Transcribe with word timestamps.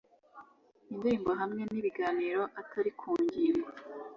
nindirimbo 0.87 1.31
hamwe 1.41 1.61
nibiganiro 1.71 2.41
atari 2.59 2.91
ku 2.99 3.09
ngingo 3.23 3.67